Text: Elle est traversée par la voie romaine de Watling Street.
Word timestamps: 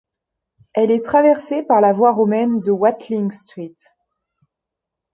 Elle 0.73 0.89
est 0.89 1.05
traversée 1.05 1.61
par 1.61 1.79
la 1.79 1.93
voie 1.93 2.11
romaine 2.11 2.59
de 2.61 2.71
Watling 2.71 3.29
Street. 3.29 3.75